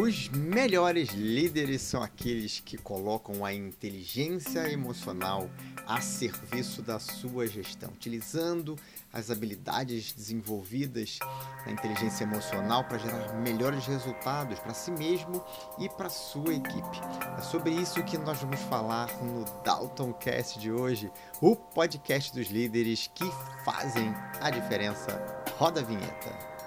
[0.00, 5.50] Os melhores líderes são aqueles que colocam a inteligência emocional
[5.86, 8.78] a serviço da sua gestão, utilizando
[9.12, 11.18] as habilidades desenvolvidas
[11.66, 15.44] na inteligência emocional para gerar melhores resultados para si mesmo
[15.78, 16.98] e para sua equipe.
[17.36, 21.12] É sobre isso que nós vamos falar no Dalton Cast de hoje,
[21.42, 23.30] o podcast dos líderes que
[23.66, 25.44] fazem a diferença.
[25.58, 26.59] Roda a vinheta.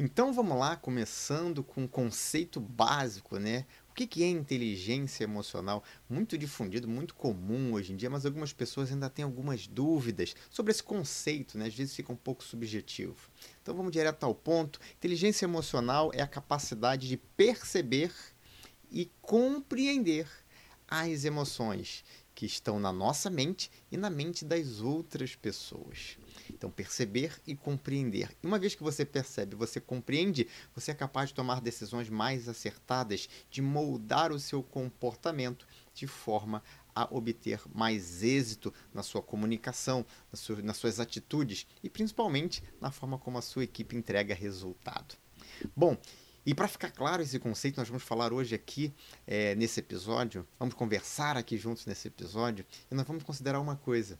[0.00, 3.66] Então vamos lá, começando com um conceito básico, né?
[3.90, 5.82] O que, é inteligência emocional?
[6.08, 10.70] Muito difundido, muito comum hoje em dia, mas algumas pessoas ainda têm algumas dúvidas sobre
[10.70, 11.66] esse conceito, né?
[11.66, 13.28] Às vezes fica um pouco subjetivo.
[13.60, 14.78] Então vamos direto ao ponto.
[14.98, 18.12] Inteligência emocional é a capacidade de perceber
[18.92, 20.28] e compreender
[20.86, 22.04] as emoções
[22.36, 26.16] que estão na nossa mente e na mente das outras pessoas.
[26.52, 28.30] Então, perceber e compreender.
[28.42, 32.48] E uma vez que você percebe, você compreende, você é capaz de tomar decisões mais
[32.48, 36.62] acertadas, de moldar o seu comportamento de forma
[36.94, 40.04] a obter mais êxito na sua comunicação,
[40.64, 45.14] nas suas atitudes e principalmente na forma como a sua equipe entrega resultado.
[45.76, 45.96] Bom,
[46.44, 48.92] e para ficar claro esse conceito, nós vamos falar hoje aqui
[49.26, 54.18] é, nesse episódio, vamos conversar aqui juntos nesse episódio, e nós vamos considerar uma coisa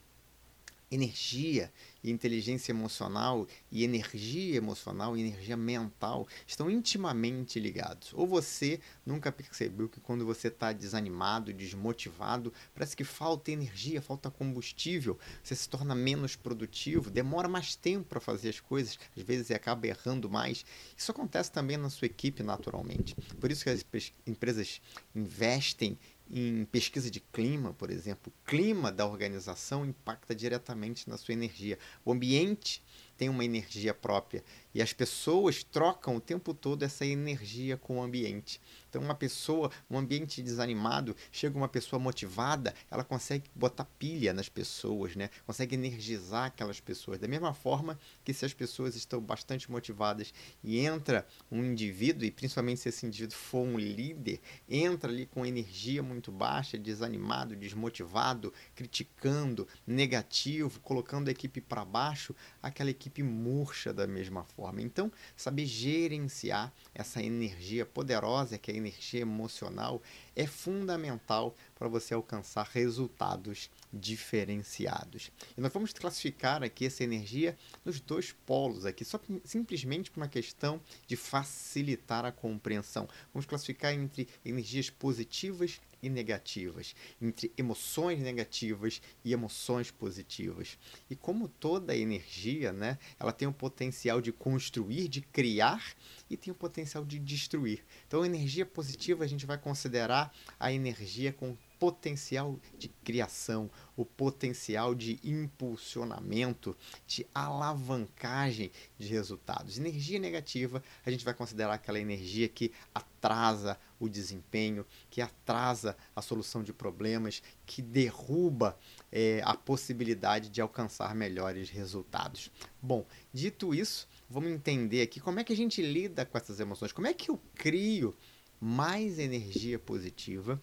[0.91, 1.71] energia
[2.03, 8.11] e inteligência emocional e energia emocional e energia mental estão intimamente ligados.
[8.13, 14.31] Ou você nunca percebeu que quando você está desanimado, desmotivado, parece que falta energia, falta
[14.31, 19.51] combustível, você se torna menos produtivo, demora mais tempo para fazer as coisas, às vezes
[19.51, 20.65] acaba errando mais.
[20.97, 23.15] Isso acontece também na sua equipe naturalmente.
[23.39, 23.85] Por isso que as
[24.25, 24.81] empresas
[25.15, 25.97] investem
[26.31, 31.77] em pesquisa de clima, por exemplo, o clima da organização impacta diretamente na sua energia.
[32.05, 32.83] O ambiente
[33.17, 38.01] tem uma energia própria e as pessoas trocam o tempo todo essa energia com o
[38.01, 38.61] ambiente.
[38.89, 44.49] Então, uma pessoa, um ambiente desanimado, chega uma pessoa motivada, ela consegue botar pilha nas
[44.49, 45.29] pessoas, né?
[45.45, 47.19] consegue energizar aquelas pessoas.
[47.19, 50.33] Da mesma forma que se as pessoas estão bastante motivadas
[50.63, 55.45] e entra um indivíduo, e principalmente se esse indivíduo for um líder, entra ali com
[55.45, 63.93] energia muito baixa, desanimado, desmotivado, criticando, negativo, colocando a equipe para baixo, aquela equipe murcha
[63.93, 64.81] da mesma forma.
[64.81, 70.01] Então, saber gerenciar essa energia poderosa que é energia emocional
[70.35, 75.31] é fundamental para você alcançar resultados diferenciados.
[75.57, 80.27] E nós vamos classificar aqui essa energia nos dois polos aqui, só simplesmente por uma
[80.27, 83.07] questão de facilitar a compreensão.
[83.33, 90.77] Vamos classificar entre energias positivas e negativas, entre emoções negativas e emoções positivas.
[91.09, 95.93] E como toda energia, né, ela tem o potencial de construir, de criar
[96.29, 97.83] e tem o potencial de destruir.
[98.07, 104.93] Então, energia positiva a gente vai considerar a energia com potencial de criação, o potencial
[104.93, 106.75] de impulsionamento,
[107.07, 109.79] de alavancagem de resultados.
[109.79, 116.21] Energia negativa, a gente vai considerar aquela energia que atrasa o desempenho, que atrasa a
[116.21, 118.77] solução de problemas, que derruba
[119.11, 122.51] é, a possibilidade de alcançar melhores resultados.
[122.81, 126.91] Bom, dito isso, vamos entender aqui como é que a gente lida com essas emoções,
[126.91, 128.15] como é que eu crio
[128.59, 130.61] mais energia positiva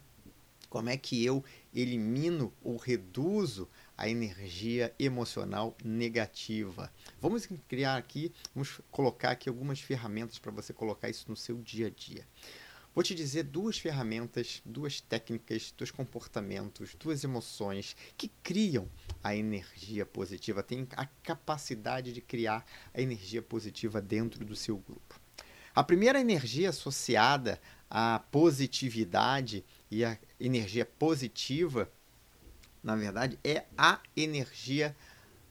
[0.69, 1.44] como é que eu
[1.75, 6.93] elimino ou reduzo a energia emocional negativa?
[7.21, 11.87] Vamos criar aqui, vamos colocar aqui algumas ferramentas para você colocar isso no seu dia
[11.87, 12.26] a dia.
[12.97, 18.88] Vou te dizer duas ferramentas, duas técnicas, dois comportamentos, duas emoções que criam
[19.22, 25.21] a energia positiva, têm a capacidade de criar a energia positiva dentro do seu grupo.
[25.75, 27.60] A primeira energia associada
[27.91, 31.91] à positividade e a energia positiva,
[32.82, 34.97] na verdade, é a energia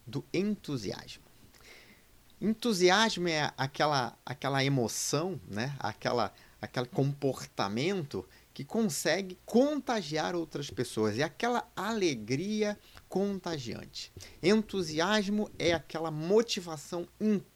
[0.06, 1.24] do entusiasmo.
[2.40, 5.76] Entusiasmo é aquela, aquela emoção, né?
[5.80, 11.18] aquela, aquele comportamento que consegue contagiar outras pessoas.
[11.18, 12.78] É aquela alegria
[13.10, 14.12] contagiante.
[14.44, 17.08] Entusiasmo é aquela motivação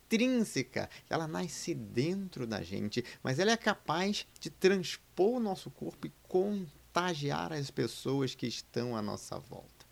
[0.09, 6.07] intrínseca, ela nasce dentro da gente, mas ela é capaz de transpor o nosso corpo
[6.07, 9.85] e contagiar as pessoas que estão à nossa volta.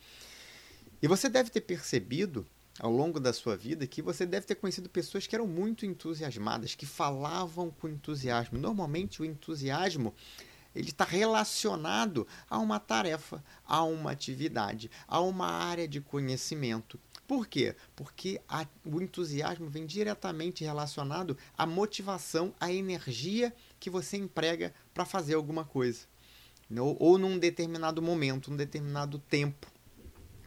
[0.99, 2.45] E você deve ter percebido
[2.79, 6.73] ao longo da sua vida que você deve ter conhecido pessoas que eram muito entusiasmadas,
[6.73, 8.57] que falavam com entusiasmo.
[8.57, 10.13] Normalmente o entusiasmo
[10.75, 16.99] ele está relacionado a uma tarefa, a uma atividade, a uma área de conhecimento.
[17.27, 17.75] Por quê?
[17.95, 25.03] Porque a, o entusiasmo vem diretamente relacionado à motivação, à energia que você emprega para
[25.03, 26.05] fazer alguma coisa.
[26.71, 29.67] Ou, ou num determinado momento, num determinado tempo.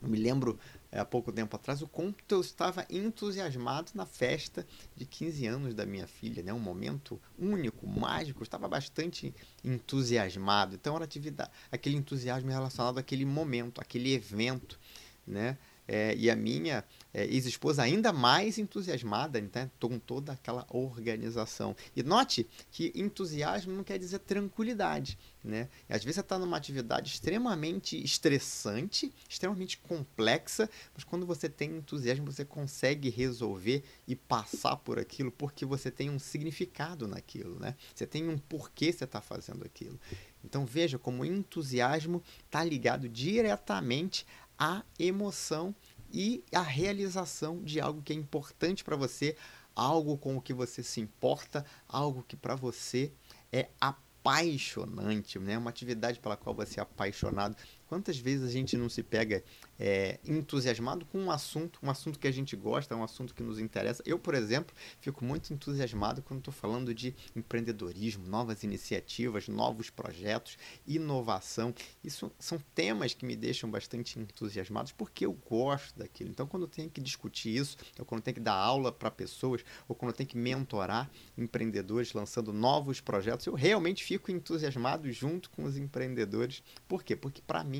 [0.03, 0.59] Eu me lembro
[0.91, 4.67] é, há pouco tempo atrás o quanto eu estava entusiasmado na festa
[4.97, 6.53] de 15 anos da minha filha, né?
[6.53, 10.75] Um momento único, mágico, eu estava bastante entusiasmado.
[10.75, 14.81] Então era atividade, aquele entusiasmo relacionado àquele momento, àquele evento,
[15.27, 15.59] né?
[15.93, 21.75] É, e a minha é, ex-esposa ainda mais entusiasmada né, com toda aquela organização.
[21.97, 25.19] E note que entusiasmo não quer dizer tranquilidade.
[25.43, 25.69] Né?
[25.89, 32.31] Às vezes você está numa atividade extremamente estressante, extremamente complexa, mas quando você tem entusiasmo,
[32.31, 37.59] você consegue resolver e passar por aquilo porque você tem um significado naquilo.
[37.59, 37.75] Né?
[37.93, 39.99] Você tem um porquê você está fazendo aquilo.
[40.45, 44.25] Então veja como o entusiasmo está ligado diretamente
[44.61, 45.75] a emoção
[46.12, 49.35] e a realização de algo que é importante para você,
[49.75, 53.11] algo com o que você se importa, algo que para você
[53.51, 55.57] é apaixonante, né?
[55.57, 57.57] Uma atividade pela qual você é apaixonado.
[57.91, 59.43] Quantas vezes a gente não se pega
[59.77, 63.59] é, entusiasmado com um assunto, um assunto que a gente gosta, um assunto que nos
[63.59, 64.01] interessa?
[64.07, 70.57] Eu, por exemplo, fico muito entusiasmado quando estou falando de empreendedorismo, novas iniciativas, novos projetos,
[70.87, 71.75] inovação.
[72.05, 76.31] Isso são temas que me deixam bastante entusiasmados porque eu gosto daquilo.
[76.31, 79.11] Então, quando eu tenho que discutir isso, ou quando eu tenho que dar aula para
[79.11, 85.11] pessoas, ou quando eu tenho que mentorar empreendedores lançando novos projetos, eu realmente fico entusiasmado
[85.11, 86.63] junto com os empreendedores.
[86.87, 87.17] Por quê?
[87.17, 87.80] Porque para mim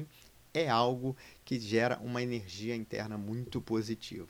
[0.53, 4.29] é algo que gera uma energia interna muito positiva.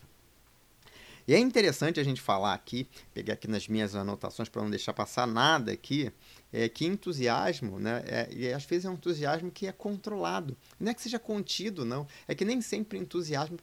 [1.30, 4.92] E é interessante a gente falar aqui, pegar aqui nas minhas anotações para não deixar
[4.92, 6.10] passar nada aqui,
[6.52, 10.56] é que entusiasmo, né, é, e às vezes é um entusiasmo que é controlado.
[10.78, 12.04] Não é que seja contido, não.
[12.26, 13.58] É que nem sempre entusiasmo,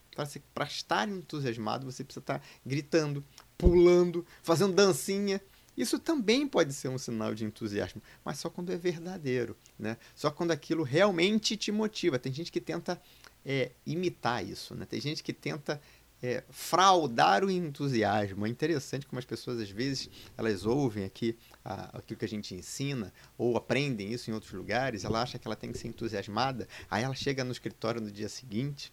[0.54, 3.22] para estar entusiasmado, você precisa estar gritando,
[3.58, 5.42] pulando, fazendo dancinha.
[5.78, 9.96] Isso também pode ser um sinal de entusiasmo, mas só quando é verdadeiro, né?
[10.16, 12.18] Só quando aquilo realmente te motiva.
[12.18, 13.00] Tem gente que tenta
[13.46, 14.88] é, imitar isso, né?
[14.88, 15.80] Tem gente que tenta
[16.22, 18.46] é, fraudar o entusiasmo.
[18.46, 22.56] É interessante como as pessoas às vezes elas ouvem aqui a, aquilo que a gente
[22.56, 25.04] ensina ou aprendem isso em outros lugares.
[25.04, 26.68] Ela acha que ela tem que ser entusiasmada.
[26.90, 28.92] Aí ela chega no escritório no dia seguinte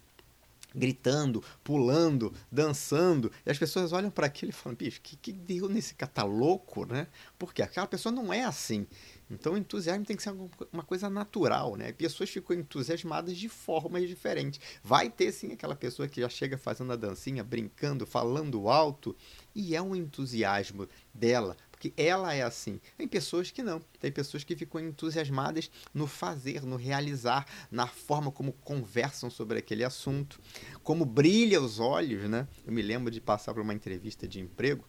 [0.75, 3.31] gritando, pulando, dançando.
[3.45, 6.11] E as pessoas olham para aquilo e falam, bicho, que, que deu nesse cara?
[6.11, 7.07] Tá louco, né?
[7.39, 8.85] Porque aquela pessoa não é assim.
[9.29, 10.35] Então o entusiasmo tem que ser
[10.71, 11.91] uma coisa natural, né?
[11.91, 14.59] Pessoas ficam entusiasmadas de formas diferentes.
[14.83, 19.15] Vai ter sim aquela pessoa que já chega fazendo a dancinha, brincando, falando alto,
[19.55, 22.79] e é um entusiasmo dela, porque ela é assim.
[22.97, 23.79] Tem pessoas que não.
[23.99, 29.83] Tem pessoas que ficam entusiasmadas no fazer, no realizar, na forma como conversam sobre aquele
[29.83, 30.39] assunto,
[30.83, 32.47] como brilha os olhos, né?
[32.65, 34.85] Eu me lembro de passar por uma entrevista de emprego,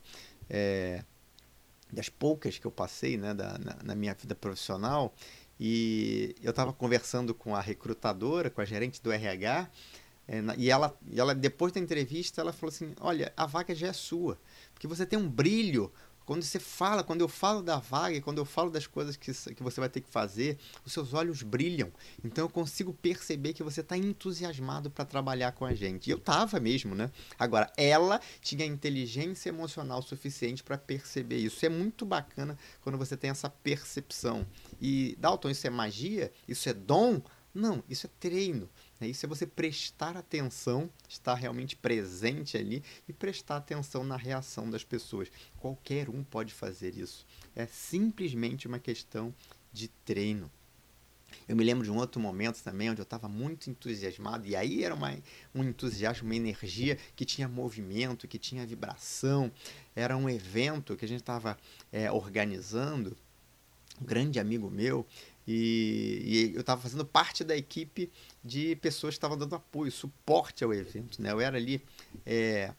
[0.49, 1.05] é,
[1.93, 5.15] das poucas que eu passei, né, da, na, na minha vida profissional,
[5.59, 9.71] e eu estava conversando com a recrutadora, com a gerente do RH,
[10.29, 13.89] é, e, ela, e ela, depois da entrevista, ela falou assim: Olha, a vaga já
[13.89, 14.39] é sua,
[14.75, 15.93] porque você tem um brilho
[16.27, 19.63] quando você fala, quando eu falo da vaga, quando eu falo das coisas que, que
[19.63, 21.93] você vai ter que fazer, os seus olhos brilham.
[22.23, 26.09] Então eu consigo perceber que você está entusiasmado para trabalhar com a gente.
[26.09, 27.11] E eu tava mesmo, né?
[27.39, 31.65] Agora, ela tinha inteligência emocional suficiente para perceber isso.
[31.65, 34.45] É muito bacana quando você tem essa percepção.
[34.81, 36.33] E, Dalton, isso é magia?
[36.49, 37.23] Isso é dom?
[37.55, 38.69] Não, isso é treino.
[39.01, 39.09] Né?
[39.09, 44.85] Isso é você prestar atenção, estar realmente presente ali e prestar atenção na reação das
[44.85, 45.31] pessoas.
[45.59, 47.27] Qualquer um pode fazer isso.
[47.55, 49.35] É simplesmente uma questão
[49.73, 50.51] de treino.
[51.49, 54.83] Eu me lembro de um outro momento também onde eu estava muito entusiasmado, e aí
[54.83, 55.17] era uma,
[55.55, 59.53] um entusiasmo, uma energia que tinha movimento, que tinha vibração.
[59.95, 61.57] Era um evento que a gente estava
[61.93, 63.17] é, organizando.
[64.01, 65.07] Um grande amigo meu,
[65.47, 68.11] e, e eu estava fazendo parte da equipe
[68.45, 71.23] de pessoas que estavam dando apoio, suporte ao evento.
[71.23, 71.31] Né?
[71.31, 71.81] Eu era ali
[72.25, 72.73] é,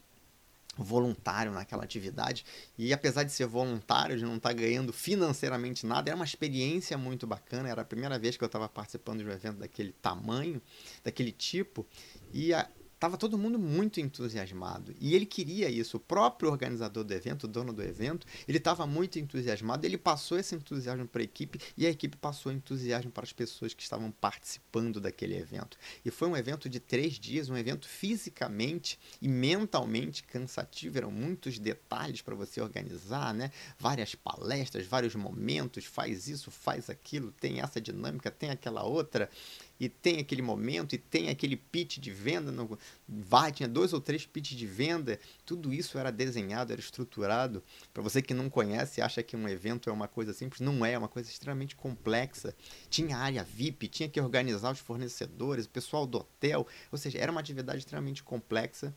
[0.77, 2.45] voluntário naquela atividade
[2.77, 6.97] e apesar de ser voluntário, de não estar tá ganhando financeiramente nada, era uma experiência
[6.97, 7.69] muito bacana.
[7.69, 10.61] Era a primeira vez que eu estava participando de um evento daquele tamanho,
[11.03, 11.85] daquele tipo.
[12.33, 15.97] E a, Tava todo mundo muito entusiasmado e ele queria isso.
[15.97, 19.85] O próprio organizador do evento, o dono do evento, ele estava muito entusiasmado.
[19.85, 23.73] Ele passou esse entusiasmo para a equipe e a equipe passou entusiasmo para as pessoas
[23.73, 25.77] que estavam participando daquele evento.
[26.03, 30.97] E foi um evento de três dias, um evento fisicamente e mentalmente cansativo.
[30.97, 33.51] Eram muitos detalhes para você organizar, né?
[33.77, 35.85] Várias palestras, vários momentos.
[35.85, 39.29] Faz isso, faz aquilo, tem essa dinâmica, tem aquela outra.
[39.79, 44.01] E tem aquele momento, e tem aquele pitch de venda, no, vai, tinha dois ou
[44.01, 47.63] três pitches de venda, tudo isso era desenhado, era estruturado.
[47.93, 50.93] Para você que não conhece, acha que um evento é uma coisa simples, não é,
[50.93, 52.55] é uma coisa extremamente complexa.
[52.89, 57.31] Tinha área VIP, tinha que organizar os fornecedores, o pessoal do hotel, ou seja, era
[57.31, 58.93] uma atividade extremamente complexa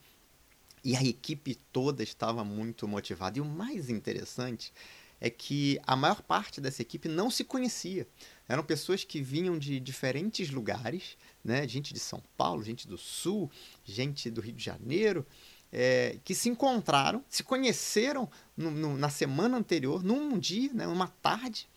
[0.82, 3.38] e a equipe toda estava muito motivada.
[3.38, 4.72] E o mais interessante
[5.20, 8.08] é que a maior parte dessa equipe não se conhecia.
[8.50, 11.68] Eram pessoas que vinham de diferentes lugares, né?
[11.68, 13.48] gente de São Paulo, gente do Sul,
[13.84, 15.24] gente do Rio de Janeiro,
[15.70, 20.84] é, que se encontraram, se conheceram no, no, na semana anterior, num dia, né?
[20.88, 21.68] uma tarde,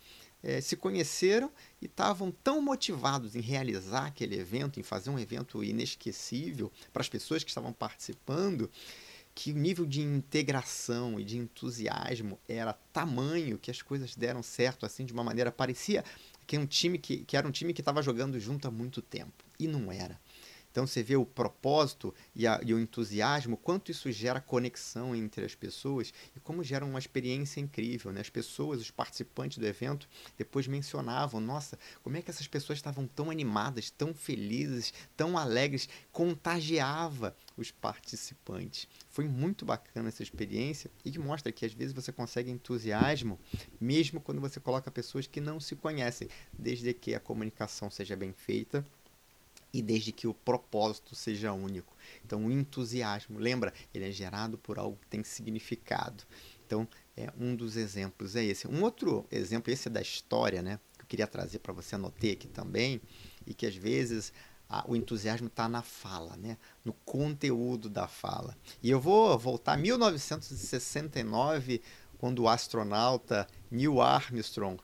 [0.42, 1.48] é, se conheceram
[1.80, 7.08] e estavam tão motivados em realizar aquele evento, em fazer um evento inesquecível para as
[7.08, 8.68] pessoas que estavam participando,
[9.34, 14.86] que o nível de integração e de entusiasmo era tamanho que as coisas deram certo
[14.86, 16.04] assim de uma maneira parecia
[16.46, 19.44] que um time que, que era um time que estava jogando junto há muito tempo
[19.58, 20.20] e não era
[20.74, 25.44] então você vê o propósito e, a, e, o entusiasmo, quanto isso gera conexão entre
[25.44, 28.10] as pessoas e como gera uma experiência incrível.
[28.10, 28.20] Né?
[28.20, 33.06] As pessoas, os participantes do evento, depois mencionavam: nossa, como é que essas pessoas estavam
[33.06, 38.88] tão animadas, tão felizes, tão alegres, contagiava os participantes.
[39.08, 43.38] Foi muito bacana essa experiência e que mostra que às vezes você consegue entusiasmo
[43.80, 48.32] mesmo quando você coloca pessoas que não se conhecem, desde que a comunicação seja bem
[48.32, 48.84] feita
[49.74, 51.92] e desde que o propósito seja único.
[52.24, 56.22] Então, o entusiasmo, lembra, ele é gerado por algo que tem significado.
[56.64, 58.68] Então, é um dos exemplos é esse.
[58.68, 60.78] Um outro exemplo, esse é da história, né?
[60.96, 63.00] Que eu queria trazer para você, anotei aqui também,
[63.44, 64.32] e que às vezes
[64.68, 66.56] a, o entusiasmo está na fala, né?
[66.84, 68.56] no conteúdo da fala.
[68.80, 71.82] E eu vou voltar a 1969,
[72.16, 74.80] quando o astronauta Neil Armstrong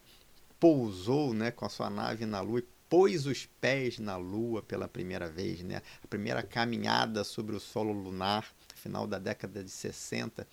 [0.59, 4.88] pousou né, com a sua nave na Lua e pôs os pés na Lua pela
[4.88, 5.80] primeira vez, né?
[6.02, 8.44] A primeira caminhada sobre o solo lunar,
[8.75, 10.47] final da década de 60.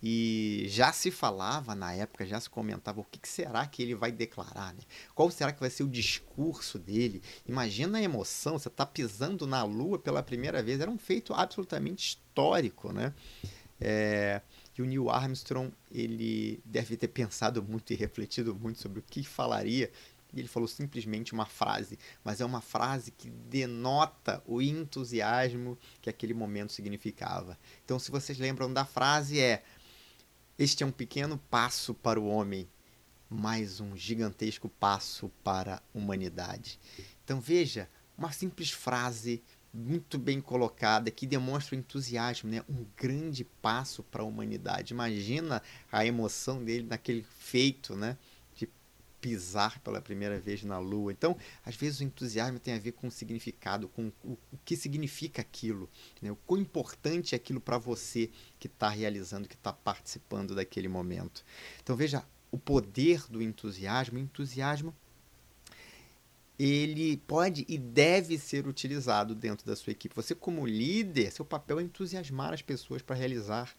[0.00, 4.12] E já se falava na época, já se comentava o que, será que ele vai
[4.12, 4.82] declarar, né?
[5.14, 7.22] Qual será que vai ser o discurso dele?
[7.46, 12.06] Imagina a emoção, você está pisando na Lua pela primeira vez, era um feito absolutamente
[12.10, 13.12] histórico, né?
[13.80, 14.42] É,
[14.76, 19.24] e o Neil Armstrong, ele deve ter pensado muito e refletido muito sobre o que
[19.24, 19.90] falaria
[20.32, 26.10] e ele falou simplesmente uma frase, mas é uma frase que denota o entusiasmo que
[26.10, 27.58] aquele momento significava.
[27.84, 29.62] Então, se vocês lembram da frase, é:
[30.58, 32.68] Este é um pequeno passo para o homem,
[33.28, 36.78] mas um gigantesco passo para a humanidade.
[37.24, 39.42] Então, veja, uma simples frase
[39.72, 42.62] muito bem colocada que demonstra o entusiasmo, né?
[42.68, 44.92] Um grande passo para a humanidade.
[44.92, 48.16] Imagina a emoção dele naquele feito, né?
[49.20, 51.12] Pisar pela primeira vez na Lua.
[51.12, 54.76] Então, às vezes o entusiasmo tem a ver com o significado, com o, o que
[54.76, 55.88] significa aquilo,
[56.20, 56.30] né?
[56.30, 61.44] o quão importante é aquilo para você que está realizando, que está participando daquele momento.
[61.82, 64.18] Então, veja o poder do entusiasmo.
[64.18, 64.94] O entusiasmo
[66.58, 70.14] ele pode e deve ser utilizado dentro da sua equipe.
[70.14, 73.72] Você, como líder, seu papel é entusiasmar as pessoas para realizar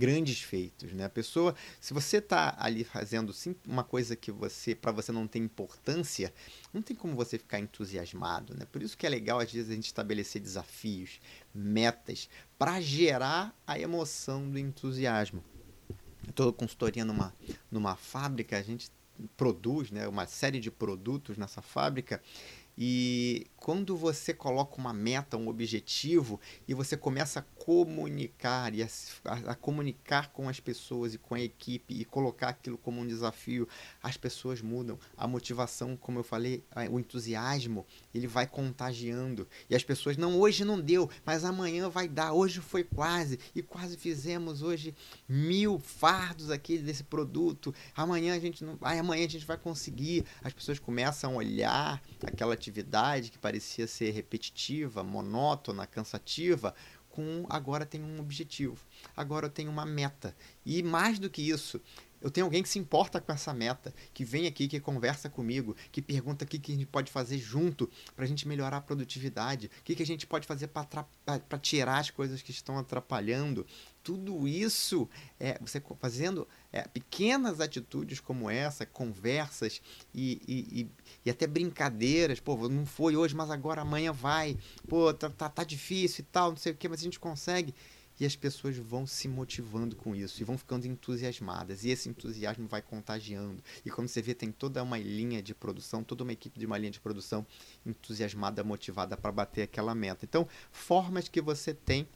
[0.00, 1.04] grandes feitos, né?
[1.04, 5.26] A pessoa, se você está ali fazendo sim, uma coisa que você, para você não
[5.26, 6.32] tem importância,
[6.72, 8.66] não tem como você ficar entusiasmado, né?
[8.72, 11.20] Por isso que é legal às vezes a gente estabelecer desafios,
[11.54, 15.44] metas, para gerar a emoção do entusiasmo.
[16.26, 17.34] Estou consultoria numa,
[17.70, 18.90] numa fábrica, a gente
[19.36, 22.22] produz né, uma série de produtos nessa fábrica
[22.78, 28.88] e quando você coloca uma meta, um objetivo, e você começa a comunicar e a,
[29.46, 33.68] a, comunicar com as pessoas e com a equipe e colocar aquilo como um desafio,
[34.02, 34.98] as pessoas mudam.
[35.14, 39.46] A motivação, como eu falei, o entusiasmo, ele vai contagiando.
[39.68, 43.62] E as pessoas, não, hoje não deu, mas amanhã vai dar, hoje foi quase, e
[43.62, 44.94] quase fizemos hoje
[45.28, 47.74] mil fardos aqui desse produto.
[47.94, 48.78] Amanhã a gente não.
[48.80, 50.24] amanhã a gente vai conseguir.
[50.42, 56.72] As pessoas começam a olhar aquela atividade que parecia ser repetitiva, monótona, cansativa,
[57.08, 58.78] com agora tem um objetivo,
[59.16, 60.36] agora eu tenho uma meta.
[60.64, 61.80] E mais do que isso,
[62.20, 65.74] eu tenho alguém que se importa com essa meta, que vem aqui, que conversa comigo,
[65.90, 68.80] que pergunta o que, que a gente pode fazer junto para a gente melhorar a
[68.80, 73.66] produtividade, o que, que a gente pode fazer para tirar as coisas que estão atrapalhando.
[74.00, 75.08] Tudo isso,
[75.40, 79.80] é, você fazendo é, pequenas atitudes como essa, conversas
[80.14, 80.90] e, e, e,
[81.24, 82.40] e, até brincadeiras.
[82.40, 84.56] Pô, não foi hoje, mas agora amanhã vai.
[84.88, 87.74] Pô, tá, tá, tá difícil e tal, não sei o que, mas a gente consegue
[88.20, 91.84] e as pessoas vão se motivando com isso e vão ficando entusiasmadas.
[91.84, 93.64] E esse entusiasmo vai contagiando.
[93.82, 96.76] E como você vê, tem toda uma linha de produção, toda uma equipe de uma
[96.76, 97.46] linha de produção
[97.84, 100.26] entusiasmada, motivada para bater aquela meta.
[100.26, 102.06] Então, formas que você tem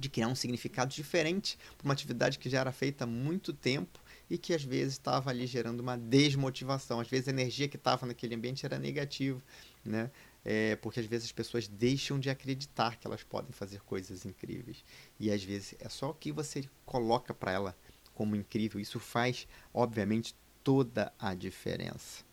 [0.00, 4.00] de criar um significado diferente para uma atividade que já era feita há muito tempo
[4.28, 7.00] e que às vezes estava ali gerando uma desmotivação.
[7.00, 9.42] Às vezes a energia que estava naquele ambiente era negativa,
[9.84, 10.10] né?
[10.42, 14.82] É, porque às vezes as pessoas deixam de acreditar que elas podem fazer coisas incríveis.
[15.18, 17.76] E às vezes é só o que você coloca para ela
[18.14, 18.80] como incrível.
[18.80, 22.29] Isso faz, obviamente, toda a diferença.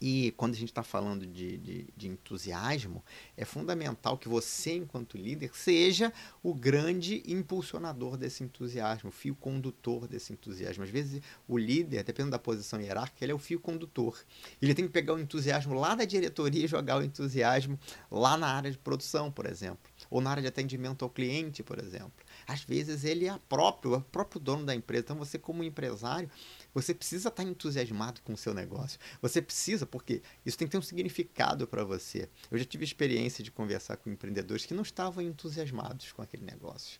[0.00, 3.04] E quando a gente está falando de, de, de, entusiasmo,
[3.36, 6.12] é fundamental que você, enquanto líder, seja
[6.42, 10.84] o grande impulsionador desse entusiasmo, o fio condutor desse entusiasmo.
[10.84, 14.24] Às vezes, o líder, dependendo da posição hierárquica, ele é o fio condutor.
[14.62, 17.78] Ele tem que pegar o entusiasmo lá da diretoria e jogar o entusiasmo
[18.08, 21.78] lá na área de produção, por exemplo, ou na área de atendimento ao cliente, por
[21.80, 22.12] exemplo.
[22.46, 25.04] Às vezes, ele é próprio, é o próprio dono da empresa.
[25.06, 26.30] Então, você, como empresário,
[26.74, 28.98] você precisa estar entusiasmado com o seu negócio.
[29.20, 32.28] Você precisa, porque isso tem que ter um significado para você.
[32.50, 36.98] Eu já tive experiência de conversar com empreendedores que não estavam entusiasmados com aquele negócio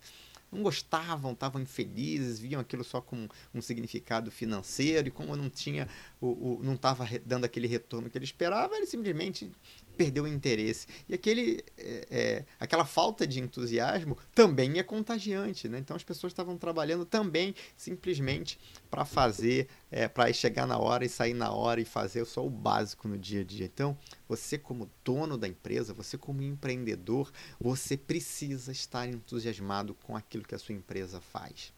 [0.51, 5.89] não gostavam, estavam infelizes, viam aquilo só com um significado financeiro e como não tinha
[6.21, 9.51] o, o não estava dando aquele retorno que ele esperava, ele simplesmente
[9.97, 10.87] perdeu o interesse.
[11.09, 15.69] E aquele, é, é, aquela falta de entusiasmo também é contagiante.
[15.69, 15.79] Né?
[15.79, 18.59] Então as pessoas estavam trabalhando também simplesmente
[18.89, 22.51] para fazer, é, para chegar na hora e sair na hora e fazer só o
[22.51, 23.67] básico no dia a dia.
[23.67, 23.99] Então,
[24.29, 30.55] você como dono da empresa, você como empreendedor, você precisa estar entusiasmado com aquilo que
[30.55, 31.73] a sua empresa faz.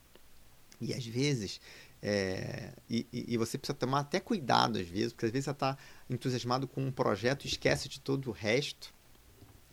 [0.80, 1.60] E às vezes
[2.02, 5.76] é, e, e, você precisa tomar até cuidado às vezes, porque às vezes você está
[6.08, 8.92] entusiasmado com um projeto e esquece de todo o resto.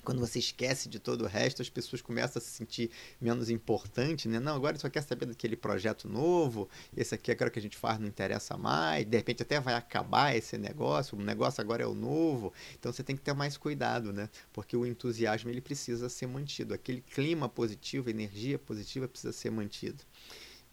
[0.03, 4.27] Quando você esquece de todo o resto, as pessoas começam a se sentir menos importante,
[4.29, 4.39] né?
[4.39, 7.99] Não, agora só quer saber daquele projeto novo, esse aqui agora que a gente faz
[7.99, 11.93] não interessa mais, de repente até vai acabar esse negócio, o negócio agora é o
[11.93, 12.53] novo.
[12.79, 14.29] Então você tem que ter mais cuidado, né?
[14.53, 20.03] Porque o entusiasmo ele precisa ser mantido, aquele clima positivo, energia positiva precisa ser mantido.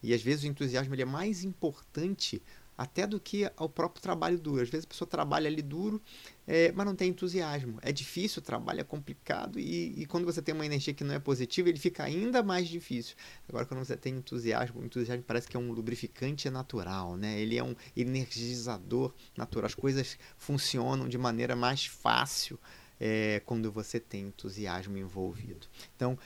[0.04, 2.42] E às vezes o entusiasmo ele é mais importante
[2.76, 4.62] até do que o próprio trabalho duro.
[4.62, 6.02] Às vezes a pessoa trabalha ali duro,
[6.46, 7.78] é, mas não tem entusiasmo.
[7.80, 11.14] É difícil, o trabalho é complicado e, e, quando você tem uma energia que não
[11.14, 13.16] é positiva, ele fica ainda mais difícil.
[13.48, 17.40] Agora, quando você tem entusiasmo, o entusiasmo parece que é um lubrificante natural, né?
[17.40, 19.66] Ele é um energizador natural.
[19.66, 22.58] As coisas funcionam de maneira mais fácil
[23.00, 25.66] é, quando você tem entusiasmo envolvido.
[25.96, 26.18] Então,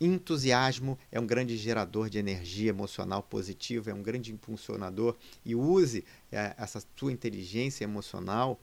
[0.00, 6.04] Entusiasmo é um grande gerador de energia emocional positiva, é um grande impulsionador e use
[6.30, 8.60] é, essa sua inteligência emocional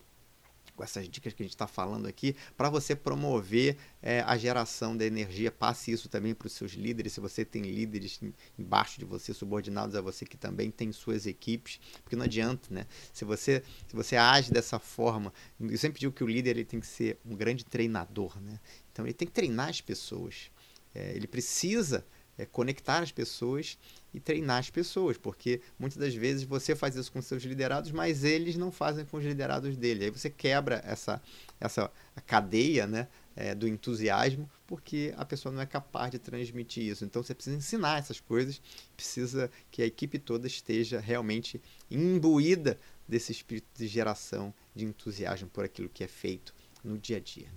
[0.76, 4.96] com essas dicas que a gente está falando aqui, para você promover é, a geração
[4.96, 5.52] da energia.
[5.52, 7.13] Passe isso também para os seus líderes.
[7.13, 8.19] Se você tem líderes
[8.58, 12.88] embaixo de você, subordinados a você, que também tem suas equipes, porque não adianta, né?
[13.12, 16.80] Se você, se você age dessa forma, eu sempre digo que o líder ele tem
[16.80, 18.60] que ser um grande treinador, né?
[18.91, 20.52] Então ele tem que treinar as pessoas.
[20.93, 22.06] É, ele precisa
[22.38, 23.77] é, conectar as pessoas
[24.13, 28.23] e treinar as pessoas, porque muitas das vezes você faz isso com seus liderados, mas
[28.23, 30.06] eles não fazem com os liderados dele.
[30.06, 31.21] Aí você quebra essa,
[31.60, 31.91] essa
[32.25, 37.06] cadeia né, é, do entusiasmo, porque a pessoa não é capaz de transmitir isso.
[37.06, 38.62] Então você precisa ensinar essas coisas,
[38.95, 45.65] precisa que a equipe toda esteja realmente imbuída desse espírito de geração de entusiasmo por
[45.65, 46.53] aquilo que é feito
[46.84, 47.47] no dia a dia.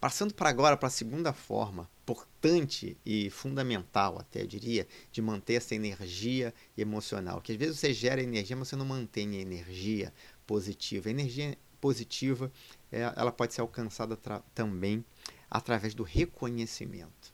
[0.00, 5.54] Passando para agora para a segunda forma, importante e fundamental, até eu diria, de manter
[5.54, 7.40] essa energia emocional.
[7.40, 10.12] Que às vezes você gera energia, mas você não mantém a energia
[10.46, 11.08] positiva.
[11.08, 12.52] A energia positiva
[12.92, 14.16] é, ela pode ser alcançada
[14.54, 15.04] também
[15.50, 17.25] através do reconhecimento.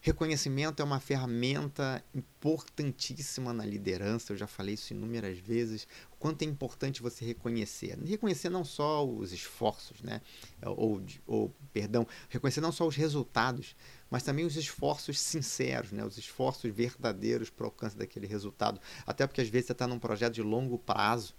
[0.00, 5.88] Reconhecimento é uma ferramenta importantíssima na liderança, eu já falei isso inúmeras vezes.
[6.12, 7.98] O quanto é importante você reconhecer.
[8.04, 10.20] Reconhecer não só os esforços, né?
[10.64, 13.74] ou, ou, perdão, reconhecer não só os resultados,
[14.08, 16.04] mas também os esforços sinceros, né?
[16.04, 18.80] os esforços verdadeiros para o alcance daquele resultado.
[19.04, 21.34] Até porque às vezes você está num projeto de longo prazo.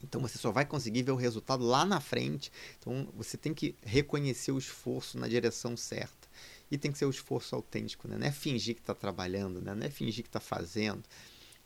[0.00, 2.52] Então você só vai conseguir ver o resultado lá na frente.
[2.78, 6.28] Então você tem que reconhecer o esforço na direção certa.
[6.70, 8.16] E tem que ser o esforço autêntico, né?
[8.18, 9.74] Não é fingir que está trabalhando, né?
[9.74, 11.02] Não é fingir que está fazendo.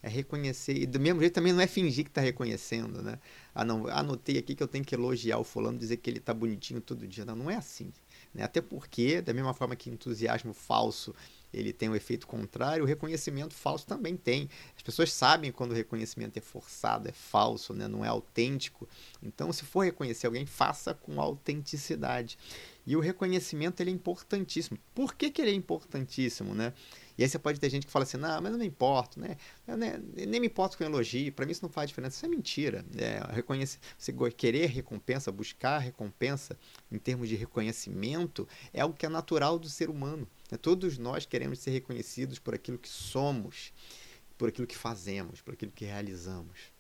[0.03, 0.77] É reconhecer.
[0.77, 3.19] E do mesmo jeito também não é fingir que está reconhecendo, né?
[3.55, 6.35] Ah, não, anotei aqui que eu tenho que elogiar o fulano, dizer que ele está
[6.35, 7.25] bonitinho todo dia.
[7.25, 7.93] Não, não é assim.
[8.35, 8.43] Né?
[8.43, 11.15] Até porque, da mesma forma que entusiasmo falso
[11.53, 14.49] ele tem o um efeito contrário, o reconhecimento falso também tem.
[14.75, 17.87] As pessoas sabem quando o reconhecimento é forçado, é falso, né?
[17.87, 18.89] não é autêntico.
[19.23, 22.39] Então, se for reconhecer alguém, faça com autenticidade.
[22.87, 24.79] E o reconhecimento ele é importantíssimo.
[24.95, 26.73] Por que, que ele é importantíssimo, né?
[27.17, 29.21] E aí você pode ter gente que fala assim, não, mas eu não me importo,
[29.21, 29.37] né?
[29.67, 32.17] Eu nem, nem me importo com elogio, para mim isso não faz diferença.
[32.17, 32.85] Isso é mentira.
[32.97, 36.59] É, reconhecer, você querer recompensa, buscar recompensa
[36.91, 40.27] em termos de reconhecimento é algo que é natural do ser humano.
[40.51, 40.59] Né?
[40.59, 43.73] Todos nós queremos ser reconhecidos por aquilo que somos,
[44.37, 46.72] por aquilo que fazemos, por aquilo que realizamos.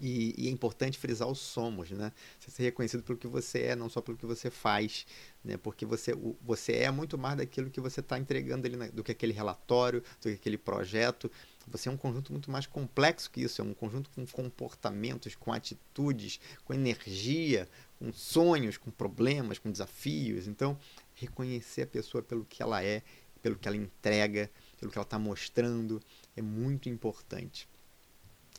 [0.00, 2.12] E, e, é importante frisar os somos, né?
[2.38, 5.06] Você ser reconhecido pelo que você é, não só pelo que você faz,
[5.42, 5.56] né?
[5.56, 9.02] Porque você, o, você é muito mais daquilo que você está entregando ali, na, do
[9.02, 11.30] que aquele relatório, do que aquele projeto.
[11.66, 15.50] Você é um conjunto muito mais complexo que isso, é um conjunto com comportamentos, com
[15.50, 17.66] atitudes, com energia,
[17.98, 20.46] com sonhos, com problemas, com desafios.
[20.46, 20.78] Então,
[21.14, 23.02] reconhecer a pessoa pelo que ela é,
[23.40, 26.02] pelo que ela entrega, pelo que ela está mostrando,
[26.36, 27.66] é muito importante.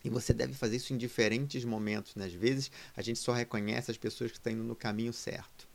[0.04, 2.14] E você deve fazer isso em diferentes momentos.
[2.14, 2.26] Né?
[2.26, 5.68] Às vezes a gente só reconhece as pessoas que estão indo no caminho certo.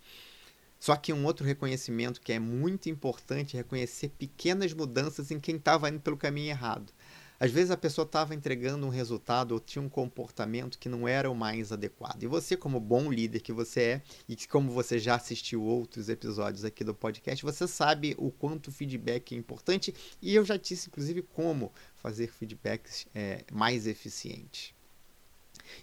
[0.80, 5.56] Só que um outro reconhecimento que é muito importante é reconhecer pequenas mudanças em quem
[5.56, 6.92] estava indo pelo caminho errado.
[7.39, 11.30] Às vezes a pessoa estava entregando um resultado ou tinha um comportamento que não era
[11.30, 12.24] o mais adequado.
[12.24, 16.63] E você, como bom líder que você é, e como você já assistiu outros episódios
[16.63, 20.88] aqui do podcast, você sabe o quanto o feedback é importante e eu já disse,
[20.88, 24.74] inclusive, como fazer feedbacks é, mais eficientes.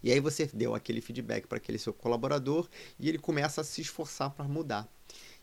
[0.02, 3.80] E aí você deu aquele feedback para aquele seu colaborador e ele começa a se
[3.80, 4.88] esforçar para mudar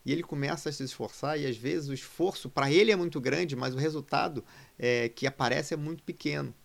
[0.08, 3.20] e ele começa a se esforçar e às vezes o esforço para ele é muito
[3.20, 4.42] grande, mas o resultado
[4.80, 6.56] é, que aparece é muito pequeno.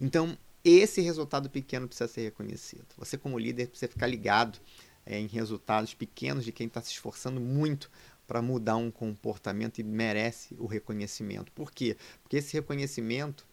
[0.00, 2.86] Então esse resultado pequeno precisa ser reconhecido.
[2.96, 4.60] Você como líder precisa ficar ligado
[5.04, 7.90] é, em resultados pequenos de quem está se esforçando muito
[8.24, 11.50] para mudar um comportamento e merece o reconhecimento.
[11.50, 11.96] Por quê?
[12.22, 13.44] Porque esse reconhecimento,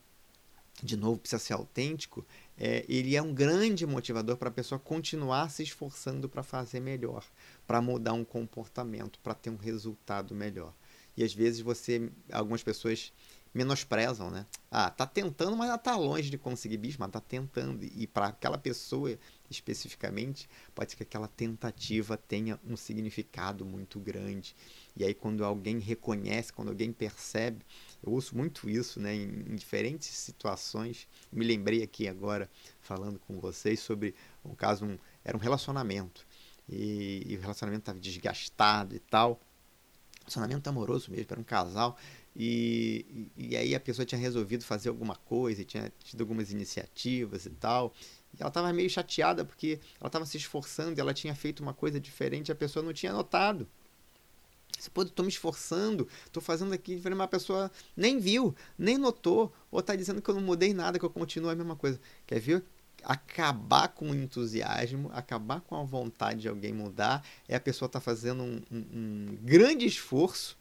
[0.81, 2.25] de novo, precisa ser autêntico,
[2.57, 7.23] é, ele é um grande motivador para a pessoa continuar se esforçando para fazer melhor
[7.67, 10.73] para mudar um comportamento, para ter um resultado melhor.
[11.15, 13.13] E às vezes você, algumas pessoas
[13.53, 14.47] menosprezam, né?
[14.71, 17.83] Ah, tá tentando, mas ela tá longe de conseguir bicho, mas tá tentando.
[17.83, 19.17] E para aquela pessoa
[19.49, 24.55] especificamente, pode ser que aquela tentativa tenha um significado muito grande.
[24.95, 27.65] E aí quando alguém reconhece, quando alguém percebe,
[28.03, 31.07] eu ouço muito isso, né, em, diferentes situações.
[31.31, 34.13] Me lembrei aqui agora falando com vocês sobre
[34.45, 36.25] um caso, um, era um relacionamento
[36.69, 39.39] e, e o relacionamento estava desgastado e tal.
[40.21, 41.97] Relacionamento amoroso mesmo, era um casal.
[42.35, 47.51] E, e, aí a pessoa tinha resolvido fazer alguma coisa, tinha tido algumas iniciativas e
[47.51, 47.93] tal.
[48.33, 51.73] E ela estava meio chateada porque ela estava se esforçando e ela tinha feito uma
[51.73, 53.67] coisa diferente e a pessoa não tinha notado.
[54.83, 59.53] Você pode, estou me esforçando, estou fazendo aqui, mas a pessoa nem viu, nem notou,
[59.71, 61.99] ou está dizendo que eu não mudei nada, que eu continuo a mesma coisa.
[62.27, 62.65] Quer ver
[63.01, 67.99] acabar com o entusiasmo, acabar com a vontade de alguém mudar, é a pessoa tá
[67.99, 70.57] fazendo um, um, um, grande esforço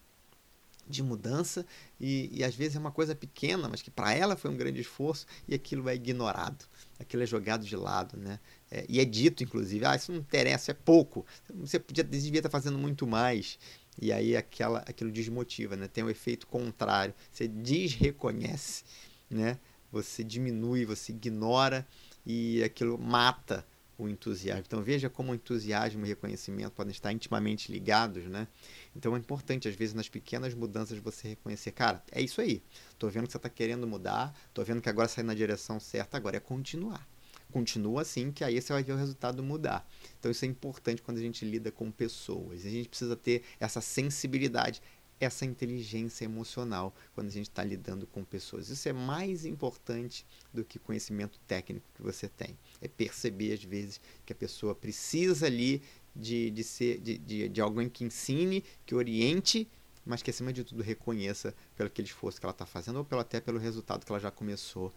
[0.87, 1.65] de mudança
[1.99, 4.81] e, e, às vezes é uma coisa pequena, mas que para ela foi um grande
[4.81, 6.65] esforço e aquilo é ignorado,
[6.99, 8.39] aquilo é jogado de lado, né?
[8.69, 12.49] É, e é dito, inclusive, ah, isso não interessa, é pouco, você podia, devia estar
[12.49, 13.57] tá fazendo muito mais.
[14.01, 15.87] E aí aquela, aquilo desmotiva, né?
[15.87, 18.83] Tem um efeito contrário, você desreconhece,
[19.29, 19.59] né?
[19.91, 21.87] Você diminui, você ignora
[22.25, 23.65] e aquilo mata
[23.97, 24.63] o entusiasmo.
[24.65, 28.47] Então veja como o entusiasmo e o reconhecimento podem estar intimamente ligados, né?
[28.95, 32.63] Então é importante, às vezes, nas pequenas mudanças, você reconhecer, cara, é isso aí.
[32.97, 36.17] Tô vendo que você está querendo mudar, tô vendo que agora sai na direção certa,
[36.17, 37.07] agora é continuar.
[37.53, 39.87] Continua assim, que aí você vai ver o resultado mudar.
[40.19, 42.65] Então isso é importante quando a gente lida com pessoas.
[42.65, 44.81] A gente precisa ter essa sensibilidade,
[45.19, 48.69] essa inteligência emocional quando a gente está lidando com pessoas.
[48.69, 52.57] Isso é mais importante do que conhecimento técnico que você tem.
[52.81, 55.83] É perceber, às vezes, que a pessoa precisa ali
[56.15, 59.69] de, de, ser, de, de, de alguém que ensine, que oriente,
[60.03, 63.21] mas que, acima de tudo, reconheça pelo aquele esforço que ela está fazendo ou pelo,
[63.21, 64.91] até pelo resultado que ela já começou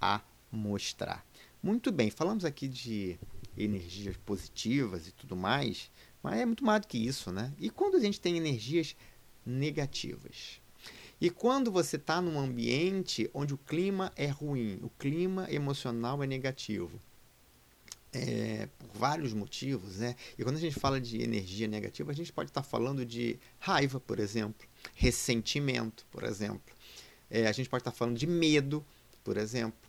[0.00, 1.24] a mostrar.
[1.66, 3.18] Muito bem, falamos aqui de
[3.58, 5.90] energias positivas e tudo mais,
[6.22, 7.52] mas é muito mais do que isso, né?
[7.58, 8.94] E quando a gente tem energias
[9.44, 10.60] negativas.
[11.20, 16.26] E quando você está num ambiente onde o clima é ruim, o clima emocional é
[16.28, 17.00] negativo,
[18.12, 20.14] é, por vários motivos, né?
[20.38, 23.40] E quando a gente fala de energia negativa, a gente pode estar tá falando de
[23.58, 26.72] raiva, por exemplo, ressentimento, por exemplo.
[27.28, 28.86] É, a gente pode estar tá falando de medo,
[29.24, 29.85] por exemplo.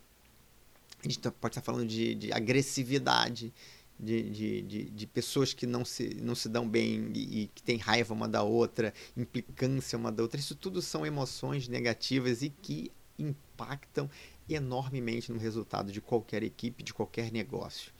[1.00, 3.52] A gente tá, pode estar tá falando de, de agressividade.
[3.98, 7.62] de, de, de, de, pessoas que não se, não se dão bem e, e, que
[7.62, 10.38] têm raiva uma da outra, implicância uma da outra.
[10.38, 14.08] Isso tudo são emoções negativas e que impactam
[14.48, 17.92] enormemente no resultado de qualquer equipe, de qualquer negócio.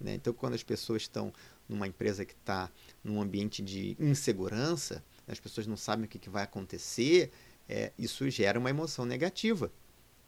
[0.00, 0.14] Né?
[0.14, 1.32] Então, quando as pessoas estão
[1.68, 2.70] numa empresa que está
[3.02, 7.30] num ambiente de insegurança, as pessoas não sabem o que, que vai acontecer,
[7.68, 9.70] é, isso gera uma emoção negativa.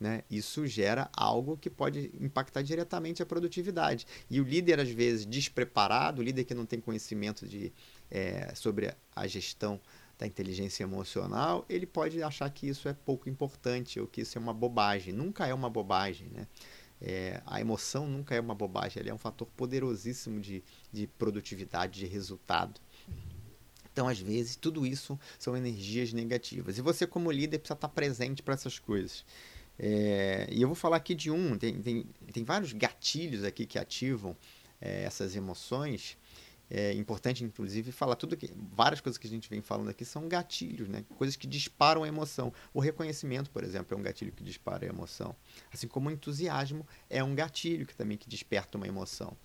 [0.03, 0.25] Né?
[0.29, 4.05] Isso gera algo que pode impactar diretamente a produtividade.
[4.29, 7.73] E o líder, às vezes, despreparado, o líder que não tem conhecimento de,
[8.11, 9.81] é, sobre a gestão
[10.19, 14.41] da inteligência emocional, ele pode achar que isso é pouco importante ou que isso é
[14.41, 15.13] uma bobagem.
[15.13, 16.27] Nunca é uma bobagem.
[16.33, 16.49] Né?
[17.01, 22.01] É, a emoção nunca é uma bobagem, ela é um fator poderosíssimo de, de produtividade,
[22.01, 22.81] de resultado.
[23.93, 26.77] Então, às vezes, tudo isso são energias negativas.
[26.77, 29.25] E você, como líder, precisa estar presente para essas coisas.
[29.79, 33.79] É, e eu vou falar aqui de um, tem, tem, tem vários gatilhos aqui que
[33.79, 34.37] ativam
[34.81, 36.17] é, essas emoções.
[36.75, 38.51] É importante, inclusive, falar tudo que.
[38.75, 41.05] Várias coisas que a gente vem falando aqui são gatilhos, né?
[41.19, 42.51] Coisas que disparam a emoção.
[42.73, 45.37] O reconhecimento, por exemplo, é um gatilho que dispara a emoção.
[45.71, 49.37] Assim como o entusiasmo é um gatilho que também que desperta uma emoção.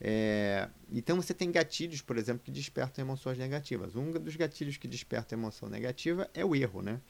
[0.00, 3.96] É, então você tem gatilhos, por exemplo, que despertam emoções negativas.
[3.96, 7.00] Um dos gatilhos que desperta emoção negativa é o erro, né?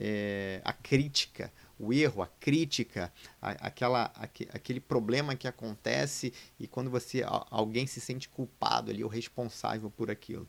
[0.00, 6.66] É, a crítica, o erro, a crítica, a, aquela, aque, aquele problema que acontece e
[6.66, 10.48] quando você alguém se sente culpado ali, o responsável por aquilo.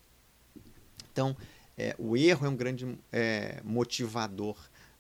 [1.11, 1.35] Então,
[1.77, 4.57] é, o erro é um grande é, motivador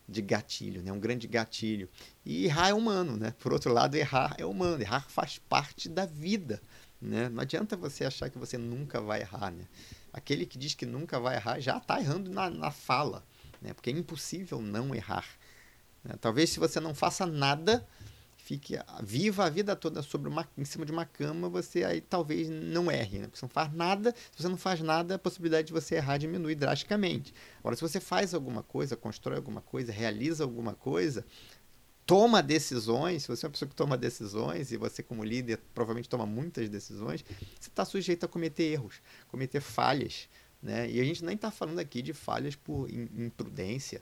[0.07, 0.91] de gatilho, né?
[0.91, 1.87] um grande gatilho.
[2.25, 3.33] E errar é humano, né?
[3.39, 6.61] Por outro lado, errar é humano, errar faz parte da vida.
[7.01, 7.29] Né?
[7.29, 9.51] Não adianta você achar que você nunca vai errar.
[9.51, 9.65] Né?
[10.11, 13.23] Aquele que diz que nunca vai errar já está errando na, na fala,
[13.61, 13.73] né?
[13.73, 15.25] porque é impossível não errar.
[16.03, 16.15] Né?
[16.19, 17.85] Talvez se você não faça nada,
[18.37, 22.49] fique viva a vida toda sobre uma, em cima de uma cama, você aí talvez
[22.49, 23.19] não erre.
[23.19, 23.25] Né?
[23.25, 26.17] Porque você não faz nada, se você não faz nada, a possibilidade de você errar
[26.17, 27.33] diminui drasticamente.
[27.59, 31.25] Agora, se você faz alguma coisa, constrói alguma coisa, realiza alguma coisa,
[32.09, 36.09] toma decisões, se você é uma pessoa que toma decisões, e você como líder provavelmente
[36.09, 37.23] toma muitas decisões,
[37.59, 38.95] você está sujeito a cometer erros,
[39.27, 40.27] cometer falhas.
[40.59, 40.89] Né?
[40.89, 44.01] E a gente nem está falando aqui de falhas por imprudência,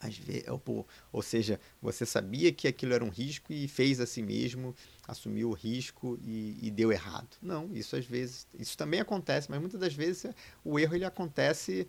[0.00, 4.06] às vezes, ou, ou seja, você sabia que aquilo era um risco e fez a
[4.06, 4.74] si mesmo,
[5.06, 7.28] assumiu o risco e, e, deu errado.
[7.42, 10.32] Não, isso às vezes, isso também acontece, mas muitas das vezes
[10.64, 11.86] o erro ele acontece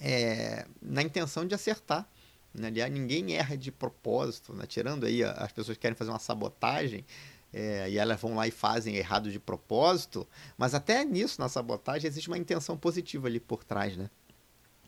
[0.00, 2.08] é, na intenção de acertar.
[2.54, 2.68] Né?
[2.68, 4.64] Aliás, ninguém erra de propósito, né?
[4.66, 7.04] tirando aí as pessoas que querem fazer uma sabotagem,
[7.52, 10.26] é, e elas vão lá e fazem errado de propósito,
[10.58, 14.10] mas até nisso, na sabotagem, existe uma intenção positiva ali por trás, né?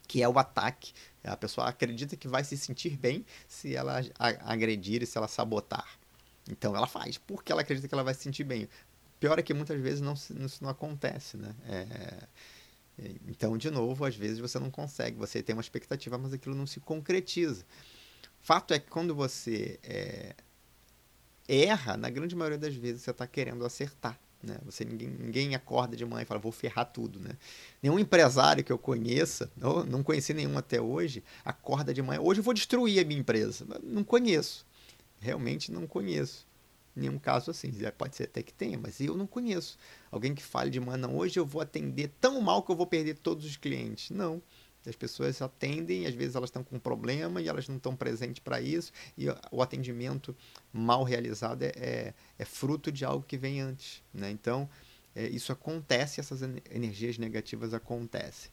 [0.06, 0.92] Que é o ataque.
[1.24, 4.00] A pessoa acredita que vai se sentir bem se ela
[4.40, 5.98] agredir e se ela sabotar.
[6.48, 8.68] Então ela faz, porque ela acredita que ela vai se sentir bem.
[9.18, 11.54] Pior é que muitas vezes não, isso não acontece, né?
[11.64, 12.28] É,
[12.98, 16.54] é, então, de novo, às vezes você não consegue, você tem uma expectativa, mas aquilo
[16.54, 17.64] não se concretiza.
[18.40, 20.34] Fato é que quando você é,
[21.48, 24.18] erra, na grande maioria das vezes você está querendo acertar.
[24.46, 24.58] Né?
[24.64, 27.18] Você, ninguém, ninguém acorda de manhã e fala, vou ferrar tudo.
[27.18, 27.36] Né?
[27.82, 32.40] Nenhum empresário que eu conheça, ou não conheci nenhum até hoje, acorda de manhã, hoje
[32.40, 33.66] eu vou destruir a minha empresa.
[33.82, 34.64] Não conheço.
[35.20, 36.46] Realmente não conheço.
[36.94, 37.70] Nenhum caso assim.
[37.98, 39.76] Pode ser até que tenha, mas eu não conheço.
[40.10, 42.86] Alguém que fale de manhã, não, hoje eu vou atender tão mal que eu vou
[42.86, 44.10] perder todos os clientes.
[44.10, 44.40] Não.
[44.86, 48.40] As pessoas atendem, às vezes elas estão com um problema e elas não estão presentes
[48.40, 50.36] para isso, e o atendimento
[50.72, 54.02] mal realizado é, é, é, fruto de algo que vem antes.
[54.12, 54.30] Né?
[54.30, 54.68] Então,
[55.14, 58.50] é, isso acontece, essas energias negativas acontecem.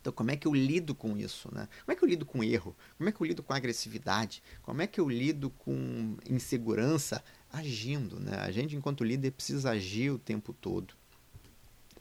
[0.00, 1.52] Então, como é que eu lido com isso?
[1.52, 1.68] Né?
[1.84, 2.74] Como é que eu lido com erro?
[2.96, 4.42] Como é que eu lido com agressividade?
[4.62, 7.22] Como é que eu lido com insegurança?
[7.52, 8.20] Agindo.
[8.20, 8.36] Né?
[8.36, 10.94] A gente, enquanto líder, precisa agir o tempo todo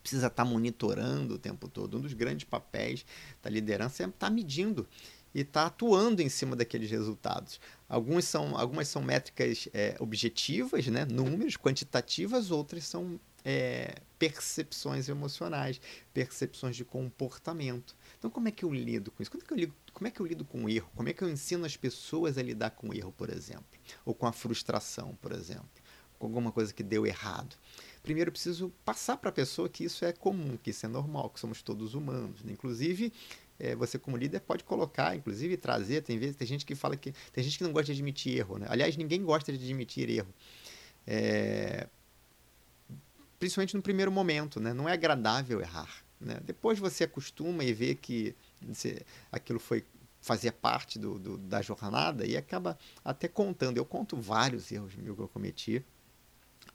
[0.07, 1.97] precisa estar tá monitorando o tempo todo.
[1.97, 3.05] Um dos grandes papéis
[3.43, 4.87] da liderança é estar tá medindo
[5.35, 7.59] e estar tá atuando em cima daqueles resultados.
[7.89, 11.03] Alguns são, algumas são métricas é, objetivas, né?
[11.03, 15.81] números, quantitativas, outras são é, percepções emocionais,
[16.13, 17.93] percepções de comportamento.
[18.17, 19.29] Então, como é que eu lido com isso?
[19.29, 20.89] Como é que eu lido, como é que eu lido com o erro?
[20.95, 23.65] Como é que eu ensino as pessoas a lidar com o erro, por exemplo?
[24.05, 25.69] Ou com a frustração, por exemplo?
[26.17, 27.57] Com alguma coisa que deu errado
[28.07, 31.41] primeiro preciso passar para a pessoa que isso é comum, que isso é normal, que
[31.41, 32.41] somos todos humanos.
[32.41, 32.53] Né?
[32.53, 33.11] Inclusive,
[33.59, 37.13] é, você como líder pode colocar, inclusive trazer, tem vezes, tem gente que fala que
[37.33, 38.67] tem gente que não gosta de admitir erro, né?
[38.69, 40.33] Aliás, ninguém gosta de admitir erro.
[41.05, 41.87] É,
[43.37, 44.73] principalmente no primeiro momento, né?
[44.73, 46.39] Não é agradável errar, né?
[46.45, 48.33] Depois você acostuma e vê que
[49.31, 49.83] aquilo foi
[50.21, 53.77] fazia parte do, do, da jornada e acaba até contando.
[53.77, 55.83] Eu conto vários erros que eu cometi,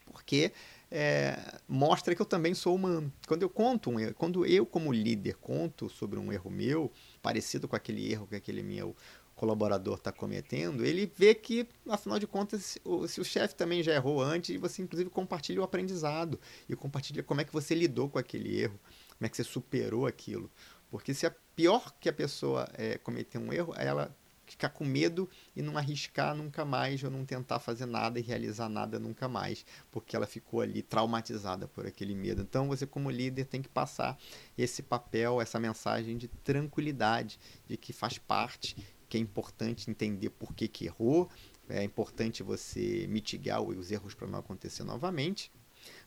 [0.05, 0.53] porque
[0.95, 3.11] é, mostra que eu também sou humano.
[3.27, 7.67] Quando eu conto um erro, quando eu, como líder, conto sobre um erro meu, parecido
[7.67, 8.95] com aquele erro que aquele meu
[9.35, 12.79] colaborador está cometendo, ele vê que, afinal de contas,
[13.09, 17.41] se o chefe também já errou antes, você inclusive compartilha o aprendizado e compartilha como
[17.41, 18.79] é que você lidou com aquele erro,
[19.17, 20.51] como é que você superou aquilo.
[20.91, 24.15] Porque se é pior que a pessoa é, cometer um erro, ela
[24.53, 28.69] ficar com medo e não arriscar nunca mais, ou não tentar fazer nada e realizar
[28.69, 32.43] nada nunca mais, porque ela ficou ali traumatizada por aquele medo.
[32.43, 34.19] Então você, como líder, tem que passar
[34.57, 38.77] esse papel, essa mensagem de tranquilidade, de que faz parte,
[39.09, 41.29] que é importante entender por que, que errou,
[41.69, 45.51] é importante você mitigar os erros para não acontecer novamente,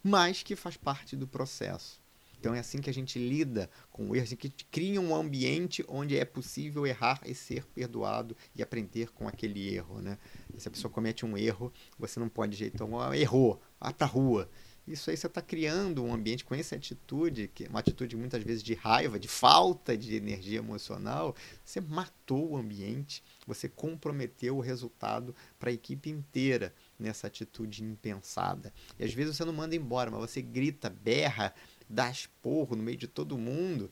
[0.04, 2.05] mas que faz parte do processo.
[2.40, 5.84] Então é assim que a gente lida com o erro, assim que cria um ambiente
[5.88, 10.18] onde é possível errar e ser perdoado e aprender com aquele erro, né?
[10.58, 14.08] Se a pessoa comete um erro, você não pode de jeito algum, errou, vá pra
[14.08, 14.50] rua.
[14.88, 18.44] Isso aí você está criando um ambiente com essa atitude, que é uma atitude muitas
[18.44, 21.36] vezes de raiva, de falta de energia emocional.
[21.64, 28.72] Você matou o ambiente, você comprometeu o resultado para a equipe inteira nessa atitude impensada.
[29.00, 31.52] E às vezes você não manda embora, mas você grita, berra,
[31.90, 33.92] dá esporro no meio de todo mundo,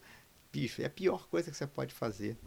[0.52, 2.38] bicho, é a pior coisa que você pode fazer.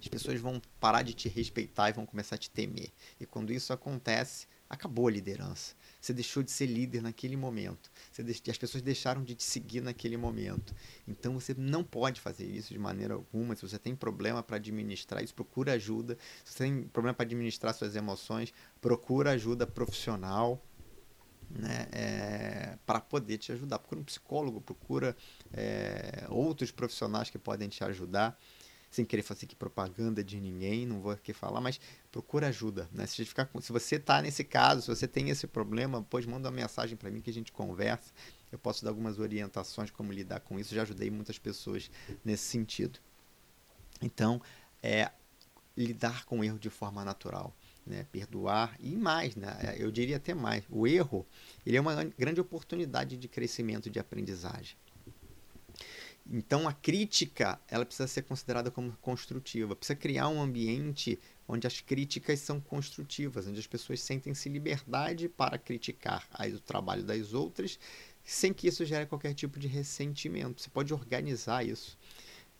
[0.00, 2.92] As pessoas vão parar de te respeitar e vão começar a te temer.
[3.18, 5.74] E quando isso acontece, acabou a liderança.
[6.00, 7.90] Você deixou de ser líder naquele momento.
[8.12, 8.50] Você.
[8.50, 10.72] As pessoas deixaram de te seguir naquele momento.
[11.06, 13.56] Então você não pode fazer isso de maneira alguma.
[13.56, 16.16] Se você tem problema para administrar isso, procura ajuda.
[16.44, 20.62] Se você tem problema para administrar suas emoções, procura ajuda profissional
[21.50, 23.78] né, é, para poder te ajudar.
[23.78, 25.16] Procura um psicólogo, procura
[25.52, 28.38] é, outros profissionais que podem te ajudar,
[28.90, 31.78] sem querer fazer aqui propaganda de ninguém, não vou aqui falar, mas
[32.10, 32.88] procura ajuda.
[32.92, 33.06] Né?
[33.06, 36.54] Se, ficar, se você está nesse caso, se você tem esse problema, pois manda uma
[36.54, 38.12] mensagem para mim que a gente conversa.
[38.50, 40.74] Eu posso dar algumas orientações como lidar com isso.
[40.74, 41.90] Já ajudei muitas pessoas
[42.24, 42.98] nesse sentido.
[44.00, 44.40] Então,
[44.82, 45.10] é
[45.76, 47.54] lidar com o erro de forma natural
[47.88, 50.64] né, perdoar e mais, né, eu diria até mais.
[50.68, 51.26] O erro
[51.64, 54.76] ele é uma grande oportunidade de crescimento, de aprendizagem.
[56.30, 61.80] Então a crítica ela precisa ser considerada como construtiva, precisa criar um ambiente onde as
[61.80, 67.78] críticas são construtivas, onde as pessoas sentem-se liberdade para criticar o trabalho das outras,
[68.22, 70.60] sem que isso gere qualquer tipo de ressentimento.
[70.60, 71.96] Você pode organizar isso.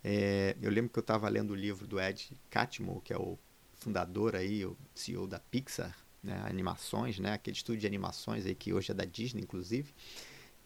[0.02, 3.38] É, eu lembro que eu estava lendo o livro do Ed Catmull, que é o
[3.78, 8.72] fundador aí, o CEO da Pixar, né, animações, né, aquele estúdio de animações aí que
[8.72, 9.94] hoje é da Disney, inclusive.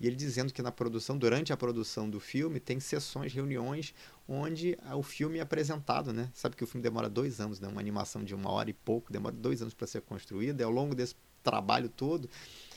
[0.00, 3.94] E ele dizendo que na produção, durante a produção do filme, tem sessões, reuniões,
[4.26, 6.28] onde o filme é apresentado, né?
[6.34, 7.68] Sabe que o filme demora dois anos, né?
[7.68, 10.60] Uma animação de uma hora e pouco, demora dois anos para ser construída.
[10.60, 12.28] E ao longo desse trabalho todo,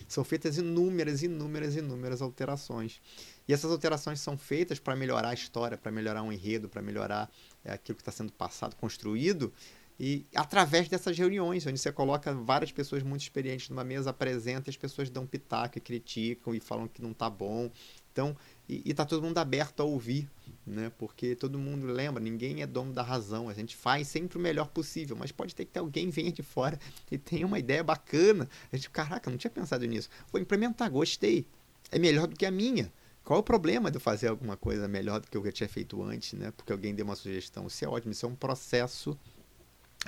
[0.07, 3.01] são feitas inúmeras, inúmeras, inúmeras alterações.
[3.47, 7.31] E essas alterações são feitas para melhorar a história, para melhorar um enredo, para melhorar
[7.63, 9.51] é, aquilo que está sendo passado, construído,
[9.99, 14.71] e através dessas reuniões, onde você coloca várias pessoas muito experientes numa mesa, apresenta, e
[14.71, 17.71] as pessoas dão pitaco e criticam e falam que não tá bom.
[18.11, 18.35] Então,
[18.67, 20.29] e, e tá todo mundo aberto a ouvir,
[20.65, 20.91] né?
[20.97, 23.47] Porque todo mundo lembra, ninguém é dono da razão.
[23.47, 26.43] A gente faz sempre o melhor possível, mas pode ter que ter alguém venha de
[26.43, 26.77] fora
[27.09, 28.49] e tenha uma ideia bacana.
[28.71, 30.09] A gente, caraca, não tinha pensado nisso.
[30.29, 31.45] Vou implementar, gostei.
[31.89, 32.91] É melhor do que a minha.
[33.23, 36.01] Qual é o problema de eu fazer alguma coisa melhor do que eu tinha feito
[36.03, 36.51] antes, né?
[36.51, 37.65] Porque alguém deu uma sugestão.
[37.67, 39.17] Isso é ótimo, isso é um processo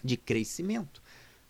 [0.03, 1.01] de crescimento.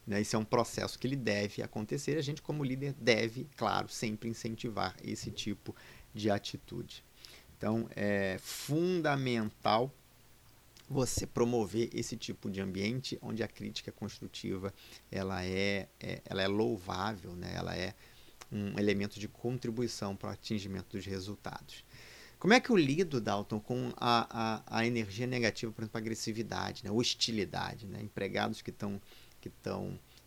[0.05, 0.21] Né?
[0.21, 2.17] Isso é um processo que ele deve acontecer.
[2.17, 5.75] A gente, como líder, deve, claro, sempre incentivar esse tipo
[6.13, 7.03] de atitude.
[7.57, 9.91] Então, é fundamental
[10.89, 14.73] você promover esse tipo de ambiente onde a crítica construtiva
[15.11, 17.51] ela é, é ela é louvável, né?
[17.53, 17.93] ela é
[18.49, 21.83] um elemento de contribuição para o atingimento dos resultados.
[22.39, 26.83] Como é que eu lido, Dalton, com a, a, a energia negativa, por exemplo, agressividade,
[26.83, 26.91] né?
[26.91, 27.99] hostilidade, né?
[28.01, 29.01] empregados que estão
[29.41, 29.51] que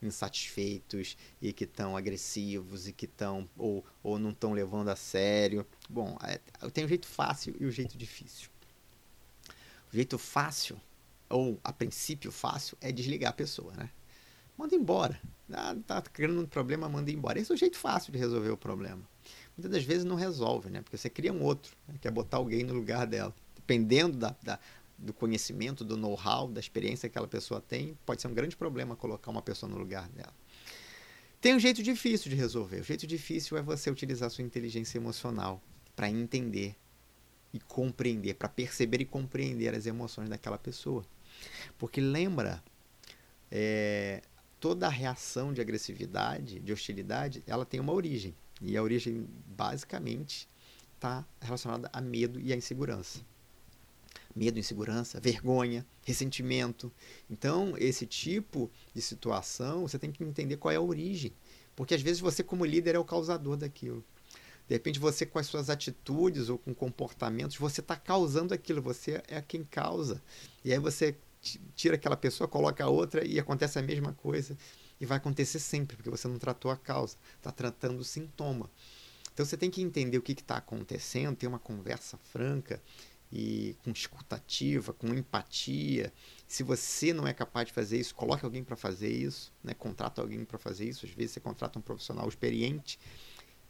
[0.02, 5.64] insatisfeitos e que estão agressivos e que estão ou, ou não estão levando a sério.
[5.88, 8.48] Bom, é, eu tenho o jeito fácil e o jeito difícil.
[9.92, 10.80] O jeito fácil,
[11.28, 13.90] ou a princípio fácil, é desligar a pessoa, né?
[14.56, 15.20] Manda embora.
[15.52, 17.38] Ah, tá criando um problema, manda embora.
[17.38, 19.02] Esse é o jeito fácil de resolver o problema
[19.56, 20.82] muitas das vezes não resolve, né?
[20.82, 21.94] Porque você cria um outro, né?
[22.00, 23.34] que é botar alguém no lugar dela.
[23.54, 24.58] Dependendo da, da
[25.00, 28.94] do conhecimento, do know-how, da experiência que aquela pessoa tem, pode ser um grande problema
[28.94, 30.32] colocar uma pessoa no lugar dela.
[31.40, 32.80] Tem um jeito difícil de resolver.
[32.80, 35.62] O jeito difícil é você utilizar sua inteligência emocional
[35.96, 36.76] para entender
[37.52, 41.04] e compreender, para perceber e compreender as emoções daquela pessoa.
[41.78, 42.62] Porque lembra,
[43.50, 44.22] é,
[44.60, 48.34] toda reação de agressividade, de hostilidade, ela tem uma origem.
[48.60, 50.48] E a origem, basicamente,
[50.94, 53.20] está relacionada a medo e a insegurança.
[54.34, 56.92] Medo, insegurança, vergonha, ressentimento.
[57.28, 61.32] Então, esse tipo de situação, você tem que entender qual é a origem.
[61.74, 64.04] Porque às vezes você, como líder, é o causador daquilo.
[64.68, 69.22] De repente, você, com as suas atitudes ou com comportamentos, você está causando aquilo, você
[69.26, 70.22] é quem causa.
[70.64, 71.16] E aí você
[71.74, 74.56] tira aquela pessoa, coloca a outra e acontece a mesma coisa.
[75.00, 78.70] E vai acontecer sempre, porque você não tratou a causa, está tratando o sintoma.
[79.32, 82.82] Então você tem que entender o que está acontecendo, ter uma conversa franca
[83.32, 86.12] e com escutativa, com empatia.
[86.46, 89.72] Se você não é capaz de fazer isso, coloque alguém para fazer isso, né?
[89.72, 91.06] contrata alguém para fazer isso.
[91.06, 92.98] Às vezes você contrata um profissional experiente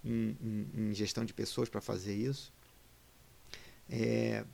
[0.04, 2.52] em, em, em gestão de pessoas para fazer isso.
[3.88, 4.44] É,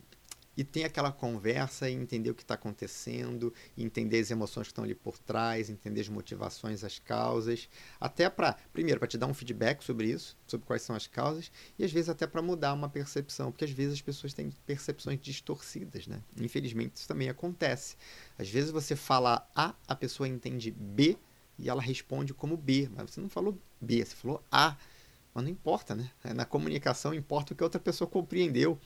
[0.57, 4.83] e tem aquela conversa e entender o que está acontecendo, entender as emoções que estão
[4.83, 7.69] ali por trás, entender as motivações, as causas,
[8.01, 11.51] até para, primeiro, para te dar um feedback sobre isso, sobre quais são as causas,
[11.77, 15.19] e às vezes até para mudar uma percepção, porque às vezes as pessoas têm percepções
[15.21, 16.23] distorcidas, né?
[16.41, 17.95] Infelizmente isso também acontece.
[18.35, 21.15] Às vezes você fala A, a pessoa entende B
[21.59, 24.75] e ela responde como B, mas você não falou B, você falou A.
[25.33, 26.09] Mas não importa, né?
[26.35, 28.79] Na comunicação importa o que a outra pessoa compreendeu.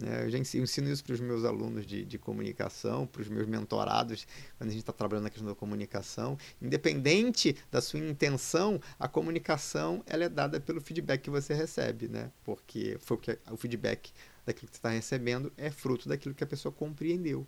[0.00, 3.28] É, eu já ensino, ensino isso para os meus alunos de, de comunicação, para os
[3.28, 4.26] meus mentorados,
[4.56, 6.38] quando a gente está trabalhando na questão da comunicação.
[6.60, 12.30] Independente da sua intenção, a comunicação ela é dada pelo feedback que você recebe, né?
[12.44, 14.12] Porque foi o, que, o feedback
[14.46, 17.46] daquilo que você está recebendo é fruto daquilo que a pessoa compreendeu.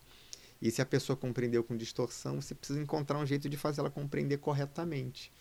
[0.61, 3.91] E se a pessoa compreendeu com distorção, você precisa encontrar um jeito de fazer ela
[3.91, 5.33] compreender corretamente.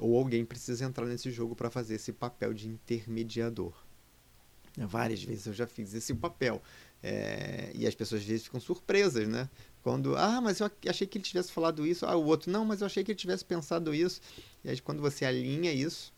[0.00, 3.74] Ou alguém precisa entrar nesse jogo para fazer esse papel de intermediador.
[4.76, 6.62] Várias vezes eu já fiz esse papel.
[7.02, 9.48] É, e as pessoas às vezes ficam surpresas, né?
[9.82, 12.06] Quando, ah, mas eu achei que ele tivesse falado isso.
[12.06, 14.20] Ah, o outro, não, mas eu achei que ele tivesse pensado isso.
[14.64, 16.12] E aí, quando você alinha isso,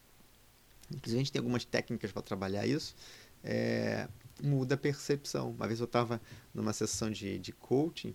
[0.90, 2.94] inclusive a gente tem algumas técnicas para trabalhar isso,
[3.42, 4.08] é,
[4.42, 5.50] muda a percepção.
[5.50, 6.20] Uma vez eu estava
[6.52, 8.14] numa sessão de, de coaching,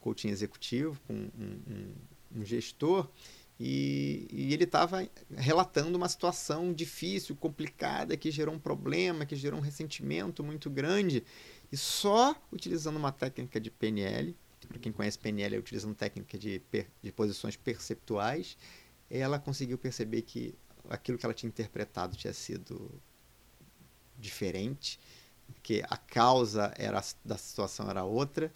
[0.00, 3.08] coaching executivo, com um, um, um gestor,
[3.64, 9.60] e, e ele estava relatando uma situação difícil, complicada, que gerou um problema, que gerou
[9.60, 11.22] um ressentimento muito grande.
[11.70, 14.36] E só utilizando uma técnica de PNL,
[14.66, 16.60] para quem conhece PNL, é utilizando técnica de,
[17.00, 18.58] de posições perceptuais,
[19.08, 20.56] ela conseguiu perceber que
[20.90, 22.90] aquilo que ela tinha interpretado tinha sido
[24.18, 24.98] diferente,
[25.62, 28.52] que a causa era da situação era outra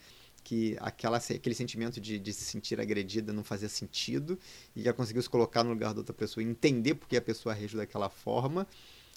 [0.46, 4.38] que aquela, aquele sentimento de, de se sentir agredida não fazia sentido
[4.76, 7.78] e ela conseguiu se colocar no lugar da outra pessoa entender porque a pessoa reagiu
[7.78, 8.64] daquela forma.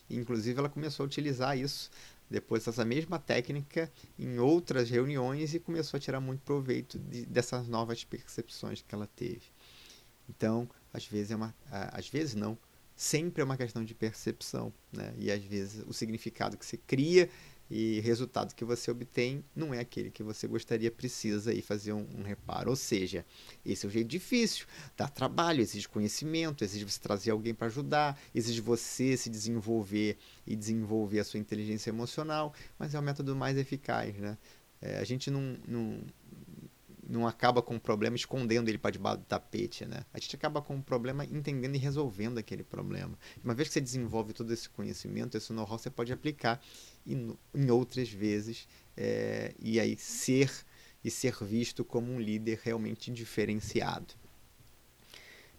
[0.09, 1.91] E, inclusive, ela começou a utilizar isso
[2.27, 7.67] depois dessa mesma técnica em outras reuniões e começou a tirar muito proveito de, dessas
[7.67, 9.43] novas percepções que ela teve.
[10.27, 12.57] Então, às vezes é uma, às vezes não,
[12.95, 15.13] sempre é uma questão de percepção, né?
[15.15, 17.29] E às vezes o significado que você cria
[17.69, 22.07] e resultado que você obtém não é aquele que você gostaria, precisa aí fazer um,
[22.17, 22.71] um, reparo.
[22.71, 23.23] Ou seja,
[23.63, 24.65] esse é o jeito difícil,
[24.97, 30.17] dá trabalho, exige conhecimento, exige você trazer alguém para ajudar, exige você se desenvolver
[30.47, 34.37] e desenvolver a sua inteligência emocional, mas é o método mais eficaz, né?
[34.81, 36.01] É, a gente não, não,
[37.09, 40.05] não acaba com o problema escondendo ele para debaixo do tapete, né?
[40.13, 43.17] A gente acaba com o problema entendendo e resolvendo aquele problema.
[43.43, 46.61] Uma vez que você desenvolve todo esse conhecimento, esse know-how, você pode aplicar
[47.09, 50.51] em, em outras vezes é, e aí ser
[51.03, 54.13] e ser visto como um líder realmente diferenciado.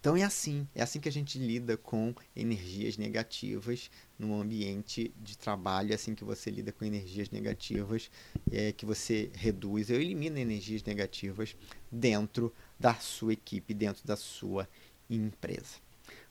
[0.01, 5.37] Então é assim, é assim que a gente lida com energias negativas no ambiente de
[5.37, 8.09] trabalho, é assim que você lida com energias negativas,
[8.51, 11.55] é que você reduz ou elimina energias negativas
[11.91, 14.67] dentro da sua equipe, dentro da sua
[15.07, 15.75] empresa.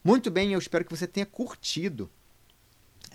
[0.03, 2.11] Muito bem, eu espero que você tenha curtido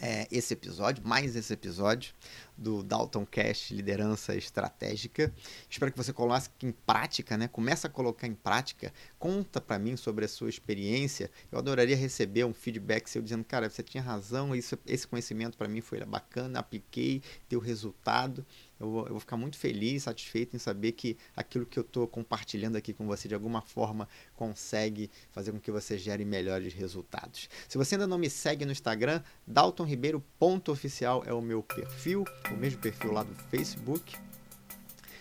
[0.02, 2.14] é, esse episódio, mais esse episódio
[2.58, 5.34] do Dalton Cash Liderança Estratégica.
[5.70, 7.48] Espero que você coloque em prática, né?
[7.48, 8.94] Começa a colocar em prática.
[9.20, 11.30] Conta para mim sobre a sua experiência.
[11.52, 15.68] Eu adoraria receber um feedback seu dizendo, cara, você tinha razão, isso, esse conhecimento para
[15.68, 18.46] mim foi bacana, apliquei, deu resultado
[18.80, 22.08] eu vou, eu vou ficar muito feliz, satisfeito em saber que aquilo que eu estou
[22.08, 27.50] compartilhando aqui com você de alguma forma consegue fazer com que você gere melhores resultados.
[27.70, 32.80] Se você ainda não me segue no Instagram, daltonribeiro.oficial é o meu perfil, o mesmo
[32.80, 34.16] perfil lá do Facebook.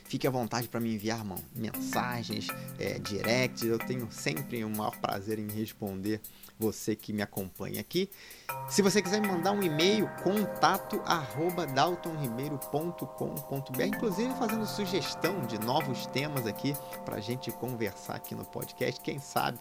[0.04, 2.46] Fique à vontade para me enviar mano, mensagens,
[2.78, 3.64] é, directs.
[3.64, 6.20] Eu tenho sempre o maior prazer em responder
[6.58, 8.08] você que me acompanha aqui.
[8.68, 16.06] Se você quiser me mandar um e-mail, contato arroba daltonribeiro.com.br, inclusive fazendo sugestão de novos
[16.06, 19.00] temas aqui para a gente conversar aqui no podcast.
[19.00, 19.58] Quem sabe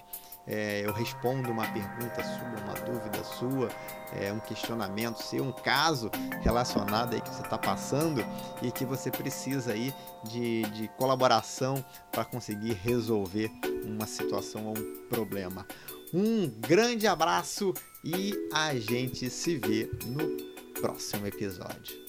[0.47, 3.69] é, eu respondo uma pergunta sua, uma dúvida sua,
[4.13, 8.25] é, um questionamento seu, um caso relacionado aí que você está passando
[8.61, 13.51] e que você precisa aí de, de colaboração para conseguir resolver
[13.85, 15.65] uma situação ou um problema.
[16.13, 17.73] Um grande abraço
[18.03, 22.02] e a gente se vê no próximo episódio.